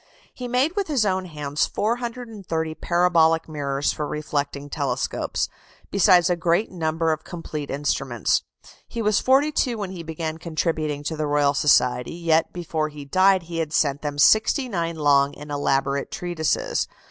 He 0.33 0.47
made 0.47 0.75
with 0.75 0.87
his 0.87 1.05
own 1.05 1.25
hands 1.25 1.67
430 1.67 2.73
parabolic 2.73 3.47
mirrors 3.47 3.93
for 3.93 4.07
reflecting 4.07 4.67
telescopes, 4.67 5.47
besides 5.91 6.27
a 6.27 6.35
great 6.35 6.71
number 6.71 7.11
of 7.11 7.23
complete 7.23 7.69
instruments. 7.69 8.41
He 8.87 9.03
was 9.03 9.19
forty 9.19 9.51
two 9.51 9.77
when 9.77 9.91
he 9.91 10.01
began 10.01 10.39
contributing 10.39 11.03
to 11.03 11.15
the 11.15 11.27
Royal 11.27 11.53
Society; 11.53 12.15
yet 12.15 12.51
before 12.51 12.89
he 12.89 13.05
died 13.05 13.43
he 13.43 13.59
had 13.59 13.73
sent 13.73 14.01
them 14.01 14.17
sixty 14.17 14.67
nine 14.67 14.95
long 14.95 15.35
and 15.37 15.51
elaborate 15.51 16.09
treatises. 16.09 16.87